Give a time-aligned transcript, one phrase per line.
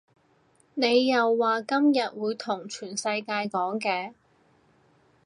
[0.73, 4.13] 你又話你今日會同全世界講嘅